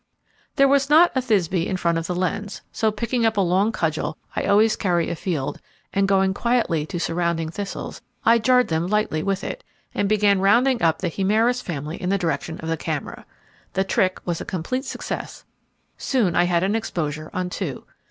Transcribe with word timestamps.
There 0.55 0.67
was 0.67 0.89
not 0.89 1.11
a 1.13 1.21
Thysbe 1.21 1.63
in 1.67 1.77
front 1.77 1.99
of 1.99 2.07
the 2.07 2.15
lens, 2.15 2.63
so 2.71 2.89
picking 2.91 3.23
up 3.23 3.37
a 3.37 3.41
long 3.41 3.71
cudgel 3.71 4.17
I 4.35 4.45
always 4.45 4.75
carry 4.75 5.11
afield, 5.11 5.61
and 5.93 6.07
going 6.07 6.33
quietly 6.33 6.87
to 6.87 6.99
surrounding 6.99 7.49
thistles, 7.49 8.01
I 8.25 8.39
jarred 8.39 8.69
them 8.69 8.87
lightly 8.87 9.21
with 9.21 9.43
it, 9.43 9.63
and 9.93 10.09
began 10.09 10.41
rounding 10.41 10.81
up 10.81 10.97
the 10.97 11.09
Hemaris 11.09 11.61
family 11.61 12.01
in 12.01 12.09
the 12.09 12.17
direction 12.17 12.57
of 12.61 12.67
the 12.67 12.77
camera. 12.77 13.27
The 13.73 13.83
trick 13.83 14.17
was 14.25 14.41
a 14.41 14.43
complete 14.43 14.85
success. 14.85 15.45
Soon 15.99 16.35
I 16.35 16.45
had 16.45 16.63
an 16.63 16.75
exposure 16.75 17.29
on 17.31 17.51
two. 17.51 17.85